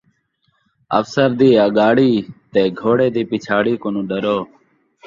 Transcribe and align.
افسر 0.99 1.29
دی 1.39 1.49
اڳاڑی 1.65 2.11
تے 2.51 2.61
گھوڑے 2.79 3.07
دی 3.15 3.23
پچھاڑی 3.29 3.73
کنوں 3.81 4.05
ݙرو 4.09 4.37